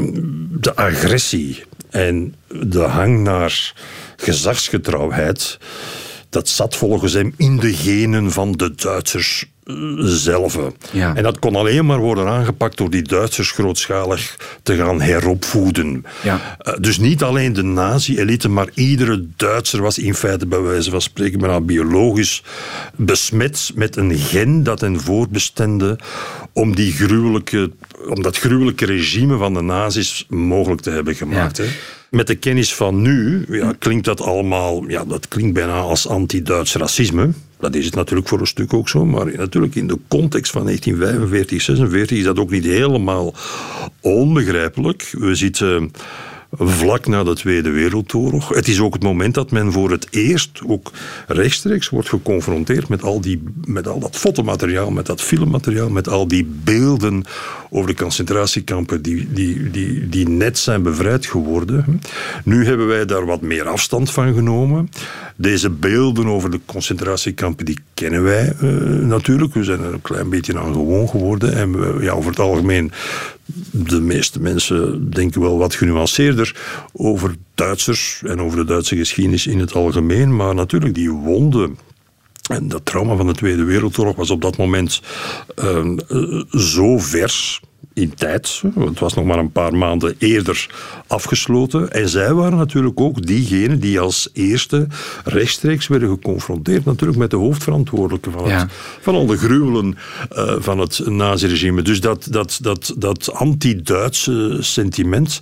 [0.61, 3.73] de agressie en de hang naar
[4.17, 5.59] gezagsgetrouwheid,
[6.29, 9.47] dat zat volgens hem in de genen van de Duitsers
[9.99, 10.59] zelf.
[10.93, 11.15] Ja.
[11.15, 16.05] En dat kon alleen maar worden aangepakt door die Duitsers grootschalig te gaan heropvoeden.
[16.23, 16.57] Ja.
[16.63, 21.01] Uh, dus niet alleen de nazi-elite, maar iedere Duitser was in feite bij wijze van
[21.01, 22.43] spreken bijna biologisch
[22.97, 25.99] besmet met een gen dat hen voorbestende
[26.53, 27.71] om, die gruwelijke,
[28.09, 31.57] om dat gruwelijke regime van de nazi's mogelijk te hebben gemaakt.
[31.57, 31.63] Ja.
[31.65, 31.71] Hè.
[32.11, 36.75] Met de kennis van nu ja, klinkt dat allemaal, ja, dat klinkt bijna als anti-Duits
[36.75, 37.31] racisme.
[37.61, 40.65] Dat is het natuurlijk voor een stuk ook zo, maar natuurlijk in de context van
[40.65, 43.35] 1945, 46 is dat ook niet helemaal
[44.01, 45.15] onbegrijpelijk.
[45.19, 45.91] We zitten
[46.51, 48.49] vlak na de Tweede Wereldoorlog.
[48.49, 50.93] Het is ook het moment dat men voor het eerst ook
[51.27, 56.29] rechtstreeks wordt geconfronteerd met al, die, met al dat fotomateriaal, met dat filmmateriaal, met al
[56.29, 57.25] die beelden
[57.71, 62.01] over de concentratiekampen die, die, die, die net zijn bevrijd geworden.
[62.45, 64.89] Nu hebben wij daar wat meer afstand van genomen.
[65.37, 68.71] Deze beelden over de concentratiekampen, die kennen wij uh,
[69.07, 69.55] natuurlijk.
[69.55, 71.55] We zijn er een klein beetje aan gewoon geworden.
[71.55, 72.93] En we, ja, over het algemeen,
[73.71, 76.57] de meeste mensen denken wel wat genuanceerder
[76.93, 80.37] over Duitsers en over de Duitse geschiedenis in het algemeen.
[80.37, 81.79] Maar natuurlijk, die wonden
[82.51, 85.03] en dat trauma van de Tweede Wereldoorlog was op dat moment
[85.65, 87.61] uh, zo vers
[88.01, 88.63] in tijd.
[88.79, 90.67] Het was nog maar een paar maanden eerder
[91.07, 91.93] afgesloten.
[91.93, 94.87] En zij waren natuurlijk ook diegenen die als eerste
[95.25, 99.99] rechtstreeks werden geconfronteerd natuurlijk met de hoofdverantwoordelijke van, het, van al de gruwelen
[100.33, 101.83] uh, van het naziregime.
[101.83, 105.41] Dus dat, dat, dat, dat anti-Duitse sentiment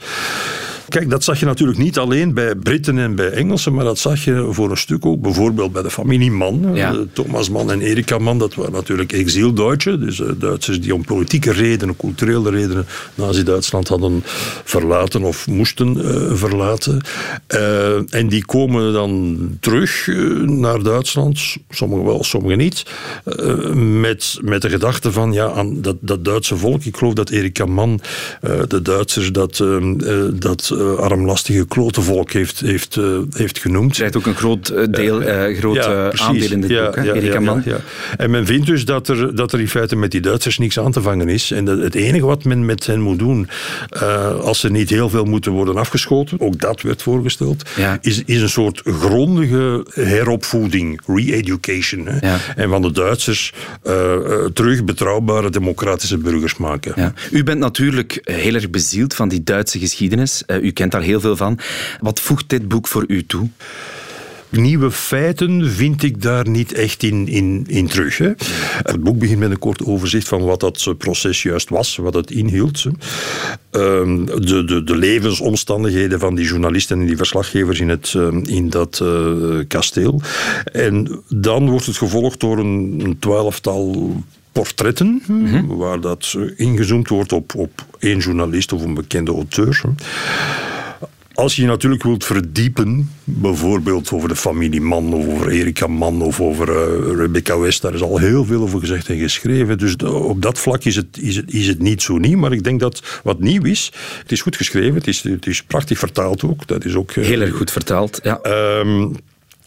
[0.89, 4.25] Kijk, dat zag je natuurlijk niet alleen bij Britten en bij Engelsen, maar dat zag
[4.25, 6.75] je voor een stuk ook bijvoorbeeld bij de familie Mann.
[6.75, 6.93] Ja.
[6.93, 11.05] Eh, Thomas Mann en Erika Mann, dat waren natuurlijk exil-Duitse, dus eh, Duitsers die om
[11.05, 14.23] politieke redenen, culturele redenen, Nazi-Duitsland hadden
[14.65, 17.01] verlaten of moesten eh, verlaten.
[17.47, 22.83] Eh, en die komen dan terug eh, naar Duitsland, sommigen wel, sommigen niet,
[23.75, 26.85] met, met de gedachte van ja, aan dat, dat Duitse volk.
[26.85, 28.01] Ik geloof dat Erika Mann
[28.69, 29.65] de Duitsers dat,
[30.33, 32.99] dat armlastige klotenvolk heeft, heeft,
[33.31, 33.97] heeft genoemd.
[33.97, 35.21] Zij heeft ook een groot deel,
[35.55, 35.87] groot
[36.19, 37.03] aandeel in dit Ja, boek, hè?
[37.03, 37.63] ja, Erika ja, Mann.
[37.65, 37.81] ja, ja.
[38.17, 40.93] En men vindt dus dat er, dat er in feite met die Duitsers niks aan
[40.93, 41.51] te vangen is.
[41.51, 43.49] En dat het enige wat men met hen moet doen,
[43.89, 47.99] eh, als er niet heel veel moeten worden afgeschoten, ook dat werd voorgesteld, Ja.
[48.01, 52.09] is, is een soort grondige heropvoeding, re-education.
[52.21, 52.39] Ja.
[52.57, 56.93] En van de Duitsers eh, eh, terug betrouwbare democratische burgers maken.
[56.97, 57.13] Ja.
[57.31, 60.43] U bent natuurlijk heel erg bezield van die Duitse geschiedenis.
[60.63, 61.59] U kent daar heel veel van.
[62.01, 63.49] Wat voegt dit boek voor u toe?
[64.51, 68.19] Nieuwe feiten vind ik daar niet echt in, in, in terug.
[68.19, 68.31] Hè.
[68.83, 72.31] Het boek begint met een kort overzicht van wat dat proces juist was, wat het
[72.31, 72.85] inhield.
[73.71, 78.71] Ehm, de, de, de levensomstandigheden van die journalisten en die verslaggevers in, het, ehm, in
[78.71, 80.21] dat eh, kasteel.
[80.73, 84.13] En dan wordt het gevolgd door een, een twaalftal
[84.53, 85.23] portretten,
[85.69, 89.81] waar dat eh, ingezoomd wordt op, op één journalist of een bekende auteur.
[91.39, 96.23] Als je je natuurlijk wilt verdiepen, bijvoorbeeld over de familie Mann of over Erika Mann
[96.23, 99.79] of over eh, Rebecca West, daar is al heel veel over gezegd en geschreven.
[99.79, 102.39] Dus op dat vlak is het, is, het, is het niet zo nieuw.
[102.39, 105.63] Maar ik denk dat wat nieuw is, het is goed geschreven, het is, het is
[105.63, 106.67] prachtig vertaald ook.
[106.67, 108.21] Dat is ook eh, Heel erg goed vertaald.
[108.23, 108.39] Ja.
[108.43, 109.09] Ehm,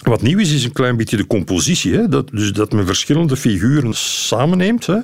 [0.02, 1.94] wat nieuw is, is een klein beetje de compositie.
[1.94, 2.08] Hè?
[2.08, 4.86] Dat, dus dat men verschillende figuren samenneemt.
[4.86, 4.98] Hè?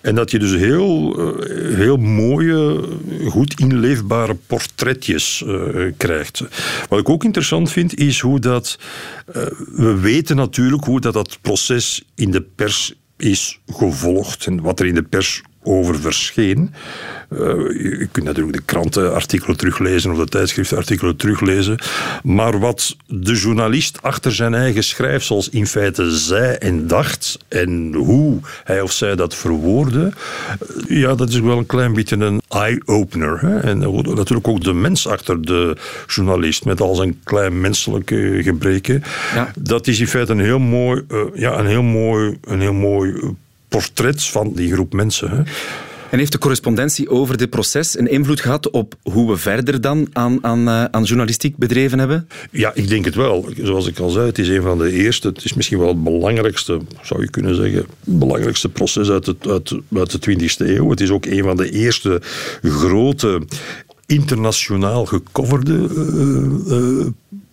[0.00, 2.88] En dat je dus heel, eh, heel mooie,
[3.28, 6.42] goed inleefbare portretjes eh, krijgt.
[6.88, 8.78] Wat ik ook interessant vind, is hoe dat...
[9.26, 9.42] eh,
[9.76, 14.86] we weten natuurlijk hoe dat, dat proces in de pers is gevolgd en wat er
[14.86, 16.74] in de pers over verscheen.
[17.28, 21.78] Eh, je, kunt natuurlijk de krantenartikelen teruglezen of de tijdschriftenartikelen teruglezen.
[22.22, 28.38] Maar wat de journalist achter zijn eigen schrijfsels in feite zei en dacht en hoe
[28.64, 30.12] hij of zij dat verwoordde,
[30.88, 33.44] eh, ja, dat is wel een klein beetje een eye-opener.
[33.44, 33.78] En
[34.14, 39.02] natuurlijk ook de mens achter de journalist met al zijn klein menselijke gebreken.
[39.34, 39.52] Ja.
[39.58, 43.14] Dat is in feite een heel mooi, eh, ja, een heel mooi, een heel mooi
[43.70, 45.30] portret van die groep mensen.
[45.30, 45.42] Hè.
[46.10, 50.08] En heeft de correspondentie over dit proces een invloed gehad op hoe we verder dan
[50.12, 52.28] aan, aan, eh, aan journalistiek bedreven hebben?
[52.50, 53.48] Ja, ik denk het wel.
[53.62, 56.04] Zoals ik al zei, het is een van de eerste, het is misschien wel het
[56.04, 60.90] belangrijkste, zou je kunnen zeggen, het belangrijkste proces uit, het, uit, uit de 20e eeuw.
[60.90, 62.22] Het is ook een van de eerste
[62.62, 63.42] grote
[64.06, 67.06] internationaal gecoverde eh, eh,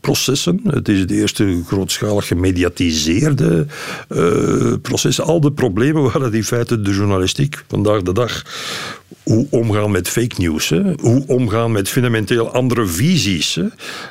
[0.08, 0.60] processen.
[0.64, 3.66] Het is de eerste grootschalig gemediatiseerde
[4.08, 5.24] eh, processen.
[5.24, 8.44] Al de problemen waar het in feite de journalistiek vandaag de dag
[9.28, 10.82] hoe omgaan met fake news, hè?
[11.02, 13.66] hoe omgaan met fundamenteel andere visies hè?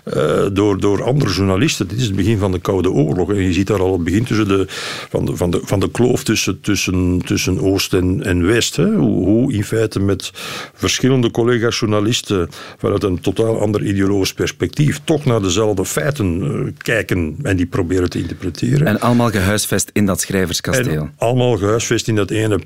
[0.05, 1.89] Eh, door, door andere journalisten.
[1.89, 3.31] Dit is het begin van de Koude Oorlog.
[3.31, 4.65] En je ziet daar al het begin tussen de,
[5.09, 8.77] van, de, van, de, van de kloof tussen, tussen, tussen Oost en, en West.
[8.77, 8.95] Hè?
[8.95, 10.31] Hoe, hoe in feite met
[10.75, 12.49] verschillende collega-journalisten
[12.79, 18.11] vanuit een totaal ander ideologisch perspectief toch naar dezelfde feiten eh, kijken en die proberen
[18.11, 18.87] te interpreteren.
[18.87, 21.03] En allemaal gehuisvest in dat schrijverskasteel.
[21.03, 22.61] En allemaal gehuisvest in dat ene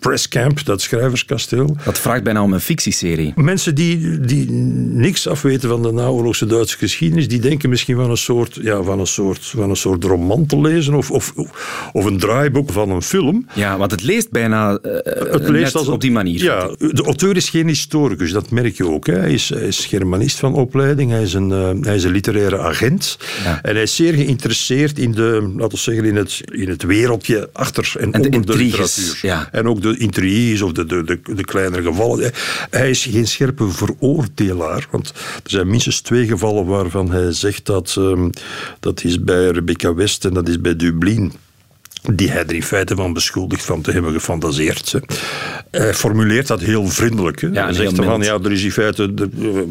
[0.00, 1.76] presscamp, dat schrijverskasteel.
[1.84, 3.32] Dat vraagt bijna om een fictieserie.
[3.36, 8.16] Mensen die, die niks afweten van de naoorlogse Duitse geschiedenis, die denken misschien van een
[8.16, 11.32] soort, ja, van een soort, van een soort roman te lezen of, of,
[11.92, 13.46] of een draaiboek van een film.
[13.54, 14.92] Ja, want het leest bijna eh,
[15.32, 16.42] Het net leest als op die manier.
[16.42, 19.06] Ja, de auteur is geen historicus, dat merk je ook.
[19.06, 19.14] Hè.
[19.14, 22.58] Hij, is, hij is Germanist van opleiding, hij is een, eh, hij is een literaire
[22.58, 23.18] agent.
[23.44, 23.62] Ja.
[23.62, 27.48] En hij is zeer geïnteresseerd in, de, laten we zeggen, in, het, in het wereldje
[27.52, 29.30] achter en, En de onder de intriges, literatuur.
[29.30, 29.47] ja.
[29.52, 32.32] En ook de intriges of de, de, de, de kleinere gevallen.
[32.70, 35.08] Hij is geen scherpe veroordelaar, want
[35.44, 38.30] er zijn minstens twee gevallen waarvan hij zegt dat ehm,
[38.80, 41.32] dat is bij Rebecca West en dat is bij Dublin
[42.02, 44.94] die hij er in feite van beschuldigt van te hebben gefantaseerd.
[45.70, 47.40] Hij formuleert dat heel vriendelijk.
[47.40, 47.46] Hè.
[47.46, 49.12] en hij zegt van, ja, er is in feite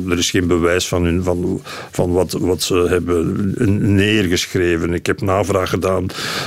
[0.10, 1.62] er, is geen bewijs van, hun, van,
[1.92, 4.94] van wat, wat ze hebben neergeschreven.
[4.94, 6.06] Ik heb navraag gedaan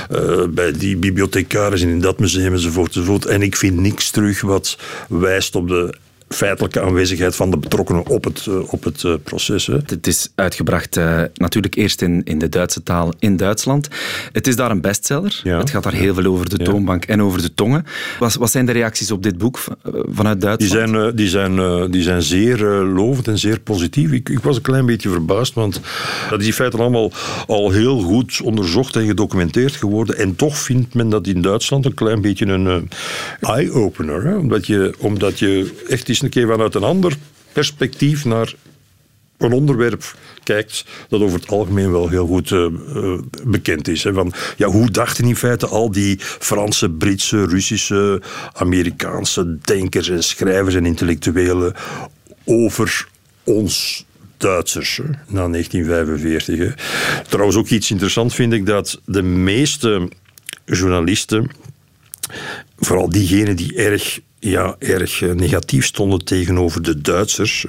[0.09, 3.25] eh, bij die bibliothecaris in dat museum enzovoort, enzovoort.
[3.25, 5.93] En ik vind niks terug wat wijst op de
[6.33, 9.67] feitelijke aanwezigheid van de betrokkenen op het, uh, op het uh, proces.
[9.67, 9.77] Hè.
[9.85, 13.87] Het is uitgebracht uh, natuurlijk eerst in, in de Duitse taal in Duitsland.
[14.31, 15.39] Het is daar een bestseller.
[15.43, 15.57] Ja.
[15.57, 17.85] Het gaat daar heel veel over de toonbank en over de tongen.
[18.19, 19.59] Wat, wat zijn de reacties op dit boek
[20.11, 20.59] vanuit Duitsland?
[20.59, 24.11] Die zijn, die zijn, die zijn zeer lovend en zeer positief.
[24.11, 25.81] Ik, ik, was een klein beetje verbaasd, want
[26.29, 27.11] dat is in feite allemaal
[27.47, 30.17] al heel goed onderzocht en gedocumenteerd geworden.
[30.17, 32.89] En toch vindt men dat in Duitsland een klein beetje een
[33.39, 34.37] eye-opener.
[34.37, 37.17] Omdat je, omdat je echt een keer vanuit een ander
[37.53, 38.53] perspectief naar
[39.37, 42.67] een onderwerp kijkt dat over het algemeen wel heel goed uh,
[43.43, 44.03] bekend is.
[44.03, 44.13] Hè.
[44.13, 48.21] Van, ja, hoe dachten in feite al die Franse, Britse, Russische,
[48.53, 51.73] Amerikaanse denkers en schrijvers en intellectuelen
[52.45, 53.07] over
[53.43, 54.05] ons
[54.37, 56.57] Duitsers na 1945.
[56.57, 56.69] Hè.
[57.29, 60.09] Trouwens ook iets interessant vind ik dat de meeste
[60.65, 61.49] journalisten
[62.79, 67.65] vooral diegenen die erg, ja, erg eh, negatief stonden tegenover de Duitsers,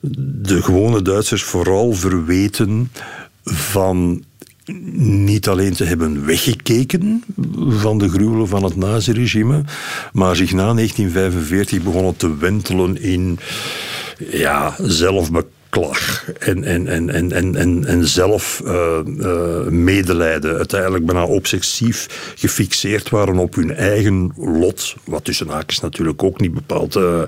[0.00, 2.92] de gewone Duitsers vooral verweten
[3.44, 4.24] van
[4.94, 7.24] niet alleen te hebben weggekeken
[7.68, 9.64] van de gruwelen van het naziregime,
[10.12, 13.38] maar zich na 1945 begonnen te wentelen in
[14.30, 20.56] ja, zelfbekend klag en, en, en, en, en, en, zelf uh, uh, medelijden.
[20.56, 24.94] Uiteindelijk bijna obsessief gefixeerd waren op hun eigen lot.
[25.04, 26.96] Wat tussen haakjes natuurlijk ook niet bepaald.
[26.96, 27.22] Uh,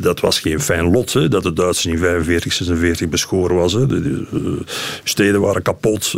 [0.00, 3.72] dat was geen fijn lot, hè, dat de Duitsers in 45, 46 beschoren was.
[3.72, 3.86] Hè.
[3.86, 4.58] De, de
[5.04, 6.14] steden waren kapot.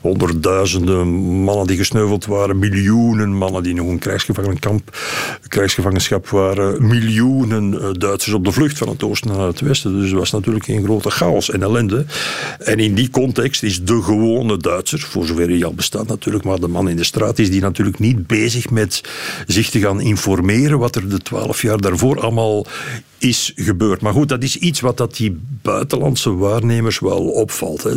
[0.00, 1.08] honderdduizenden
[1.42, 2.58] mannen die gesneuveld waren.
[2.58, 4.96] Miljoenen mannen die nog in krijgsgevangenkamp,
[5.48, 6.86] krijgsgevangenschap waren.
[6.86, 9.76] Miljoenen Duitsers op de vlucht van het oosten naar het westen.
[9.82, 12.04] Dus het was natuurlijk een grote chaos en ellende.
[12.58, 16.60] En in die context is de gewone Duitser, voor zover hij al bestaat natuurlijk, maar
[16.60, 19.00] de man in de straat is die natuurlijk niet bezig met
[19.46, 22.66] zich te gaan informeren wat er de twaalf jaar daarvoor allemaal
[23.18, 24.00] is gebeurd.
[24.00, 27.82] Maar goed, dat is iets wat dat die buitenlandse waarnemers wel opvalt.
[27.82, 27.94] Hè.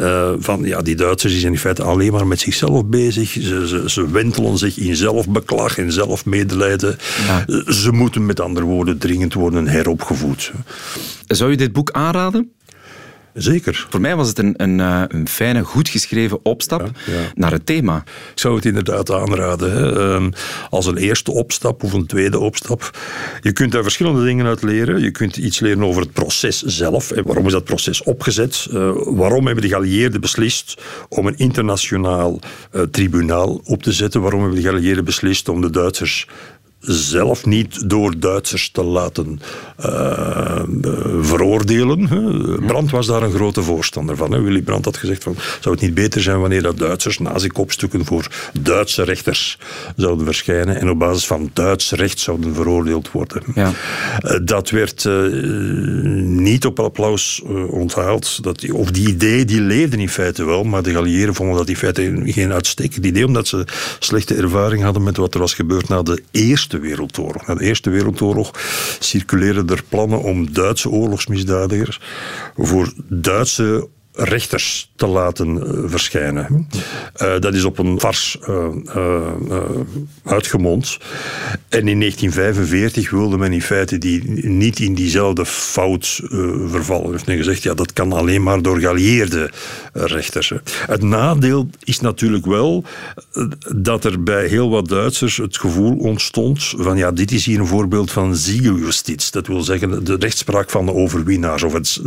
[0.00, 3.30] Uh, van, ja, die Duitsers zijn in feite alleen maar met zichzelf bezig.
[3.30, 6.98] Ze, ze, ze wentelen zich in zelfbeklag en zelfmedelijden.
[7.26, 7.72] Ja.
[7.72, 10.52] Ze moeten met andere woorden dringend worden heropgevoed.
[11.26, 12.52] Zou je dit boek aanraden?
[13.38, 13.86] Zeker.
[13.90, 16.90] Voor mij was het een, een, eh, een fijne, goed geschreven opstap
[17.34, 17.96] naar het thema.
[18.34, 19.72] Ik zou het inderdaad aanraden.
[19.72, 19.98] Hè.
[19.98, 20.30] Ehm,
[20.70, 22.98] als een eerste opstap of een tweede opstap.
[23.40, 25.00] Je kunt daar verschillende dingen uit leren.
[25.00, 27.10] Je kunt iets leren over het proces zelf.
[27.10, 28.68] En waarom is dat proces opgezet?
[28.72, 32.40] Uh, waarom hebben de geallieerden beslist om een internationaal
[32.72, 34.20] uh, tribunaal op te zetten?
[34.20, 36.26] Waarom hebben de geallieerden beslist om de Duitsers
[36.80, 39.40] zelf niet door Duitsers te laten
[39.80, 40.62] uh,
[41.20, 42.08] veroordelen.
[42.66, 44.42] Brandt was daar een grote voorstander van.
[44.42, 48.28] Willy Brandt had gezegd van, zou het niet beter zijn wanneer dat Duitsers nazi-kopstukken voor
[48.60, 49.58] Duitse rechters
[49.96, 53.42] zouden verschijnen en op basis van Duits recht zouden veroordeeld worden.
[53.54, 53.72] Ja.
[54.24, 55.32] Uh, dat werd uh,
[56.24, 58.42] niet op applaus onthaald.
[58.42, 61.76] Dat, of die idee die leefden in feite wel, maar de Galliëren vonden dat in
[61.76, 63.64] feite geen uitstekend idee, omdat ze
[63.98, 67.46] slechte ervaring hadden met wat er was gebeurd na de eerste Eerste Wereldoorlog.
[67.46, 68.50] Na de Eerste Wereldoorlog
[68.98, 72.00] circuleerden er plannen om Duitse oorlogsmisdadigers
[72.56, 76.68] voor Duitse rechters te laten uh, verschijnen.
[77.22, 78.66] Uh, dat is op een vars uh,
[80.24, 80.98] uitgemond.
[81.68, 86.20] En in 1945 wilde men in feite die niet in diezelfde fout
[86.66, 87.10] vervallen.
[87.10, 89.50] Heeft men gezegd, ja, dat kan alleen maar door geallieerde
[89.92, 90.52] rechters.
[90.86, 92.84] Het nadeel is natuurlijk wel
[93.76, 97.66] dat er bij heel wat Duitsers het gevoel ontstond van, ja, dit is hier een
[97.66, 99.30] voorbeeld van ziegeljustitie.
[99.30, 101.62] Dat wil zeggen, de rechtspraak van de overwinnaars.
[101.62, 102.00] Of het,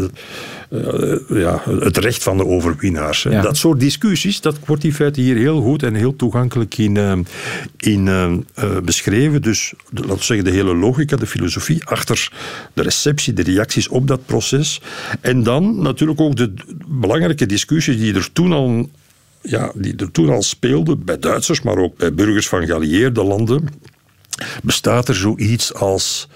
[1.27, 3.21] ja, het recht van de overwinnaars.
[3.21, 7.17] Dat soort discussies, dat wordt in feite hier heel goed en heel toegankelijk in, uh,
[7.77, 8.37] in uh,
[8.83, 9.41] beschreven.
[9.41, 12.31] Dus laten we zeggen, de hele logica, de filosofie achter
[12.73, 14.81] de receptie, de reacties op dat proces.
[15.21, 16.53] En dan natuurlijk ook de
[16.87, 18.89] belangrijke discussies die er toen al
[19.41, 23.67] ja, die er toen al speelden, bij Duitsers, maar ook bij burgers van geallieerde landen,
[24.63, 26.27] bestaat er zoiets als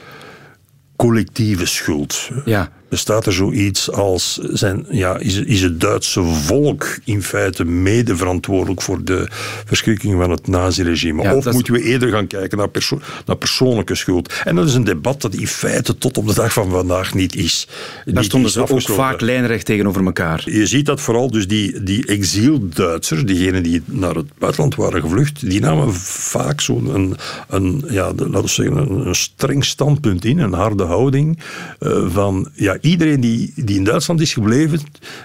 [0.95, 2.29] collectieve schuld.
[2.45, 8.15] Ja bestaat er zoiets als, zijn, ja, is, is het Duitse volk in feite mede
[8.15, 9.27] verantwoordelijk voor de
[9.65, 11.35] verschrikking van het naziregime?
[11.35, 14.33] of moeten we eerder gaan kijken naar, perso naar persoonlijke schuld?
[14.43, 17.35] En dat is een debat dat in feite tot op de dag van vandaag niet
[17.35, 17.67] is.
[18.05, 20.43] Daar stonden ze ook vaak lijnrecht tegenover elkaar.
[20.45, 25.49] Je ziet dat vooral dus die, die exil-Duitsers, diegenen die naar het buitenland waren gevlucht,
[25.49, 27.15] die namen vaak zo'n een,
[27.47, 31.39] een, ja, laten we zeggen, een, streng standpunt in, een harde houding
[31.79, 34.79] uh, van ja, iedereen die, die in Duitsland is gebleven,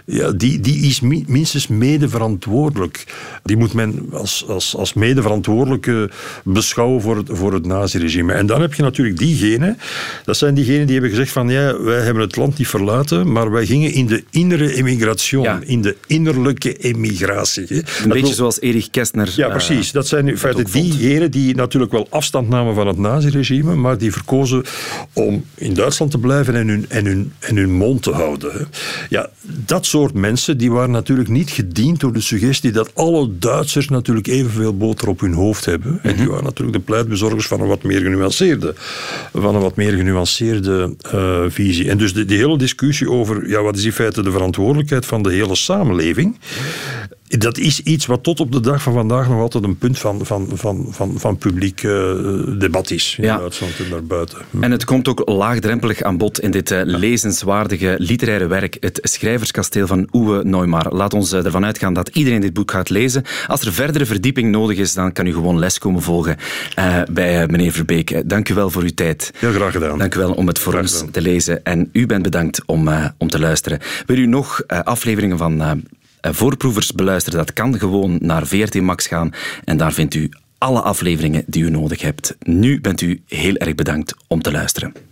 [0.05, 3.05] ja, die, die is minstens medeverantwoordelijk.
[3.43, 6.11] Die moet men als, als, als medeverantwoordelijke
[6.45, 8.33] beschouwen voor het, voor het naziregime.
[8.33, 9.79] En dan heb je natuurlijk diegenen,
[10.25, 13.51] dat zijn diegenen die hebben gezegd van ja, wij hebben het land niet verlaten, maar
[13.51, 17.85] wij gingen in de innere emigratie, in de innerlijke emigratie.
[18.03, 19.33] Een beetje zoals Erich Kästner.
[19.37, 19.87] Ja, precies.
[19.87, 23.99] Eh, dat zijn in feite diegenen die natuurlijk wel afstand namen van het naziregime, maar
[23.99, 24.65] die verkozen
[25.13, 28.69] om in Duitsland te blijven en hun, en hun, en hun mond te houden.
[29.09, 33.89] Ja, dat soort mensen die waren natuurlijk niet gediend door de suggestie dat alle Duitsers
[33.89, 35.99] natuurlijk evenveel boter op hun hoofd hebben.
[36.03, 36.31] En die mhm.
[36.31, 38.75] waren natuurlijk de pleitbezorgers van een wat meer genuanceerde,
[39.33, 41.91] van een wat meer genuanceerde uh, visie.
[41.91, 45.23] En dus de, die hele discussie over ja, wat is in feite de verantwoordelijkheid van
[45.23, 46.39] de hele samenleving,
[47.39, 50.27] dat is iets wat tot op de dag van vandaag nog altijd een punt van,
[50.27, 51.93] van, van, van, van publiek uh,
[52.59, 54.39] debat is in Duitsland en daarbuiten.
[54.61, 59.87] En het komt ook laagdrempelig aan bod in dit uh, lezenswaardige literaire werk, Het Schrijverskasteel
[59.87, 60.95] van Uwe Neumar.
[60.95, 63.23] Laat ons uh, ervan uitgaan dat iedereen dit boek gaat lezen.
[63.47, 66.37] Als er verdere verdieping nodig is, dan kan u gewoon les komen volgen
[67.13, 68.29] bij meneer Verbeek.
[68.29, 69.31] Dank u wel voor uw tijd.
[69.37, 69.99] Heel graag gedaan.
[69.99, 71.65] Dank u wel om het voor ons te lezen.
[71.65, 73.79] En u bent bedankt om, om te luisteren.
[74.07, 75.71] Wil u nog afleveringen van eh,
[76.21, 79.33] voorproevers beluisteren, dat kan gewoon naar VRT Max gaan
[79.65, 82.37] en daar vindt u alle afleveringen die u nodig hebt.
[82.39, 85.10] Nu bent u heel erg bedankt om te luisteren.